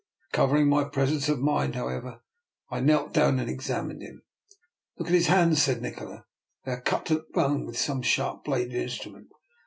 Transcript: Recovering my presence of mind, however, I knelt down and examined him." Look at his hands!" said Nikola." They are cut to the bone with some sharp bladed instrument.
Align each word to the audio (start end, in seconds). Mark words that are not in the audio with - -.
Recovering 0.33 0.67
my 0.67 0.83
presence 0.85 1.29
of 1.29 1.37
mind, 1.41 1.75
however, 1.75 2.21
I 2.71 2.79
knelt 2.79 3.13
down 3.13 3.37
and 3.39 3.47
examined 3.47 4.01
him." 4.01 4.23
Look 4.97 5.09
at 5.09 5.13
his 5.13 5.27
hands!" 5.27 5.61
said 5.61 5.79
Nikola." 5.79 6.25
They 6.65 6.71
are 6.71 6.81
cut 6.81 7.05
to 7.05 7.13
the 7.17 7.27
bone 7.35 7.67
with 7.67 7.77
some 7.77 8.01
sharp 8.01 8.43
bladed 8.45 8.73
instrument. 8.73 9.27